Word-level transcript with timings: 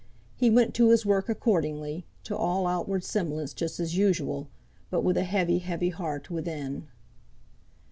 He 0.35 0.49
went 0.49 0.73
to 0.73 0.89
his 0.89 1.05
work, 1.05 1.29
accordingly, 1.29 2.07
to 2.23 2.35
all 2.35 2.65
outward 2.65 3.03
semblance 3.03 3.53
just 3.53 3.79
as 3.79 3.95
usual; 3.95 4.47
but 4.89 5.03
with 5.03 5.15
a 5.15 5.23
heavy, 5.23 5.59
heavy 5.59 5.89
heart 5.89 6.31
within. 6.31 6.87